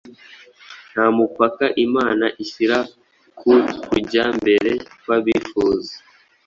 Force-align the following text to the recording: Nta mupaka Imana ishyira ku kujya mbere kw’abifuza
Nta 0.91 1.05
mupaka 1.17 1.65
Imana 1.85 2.25
ishyira 2.43 2.77
ku 3.39 3.51
kujya 3.87 4.25
mbere 4.39 4.71
kw’abifuza 5.01 5.93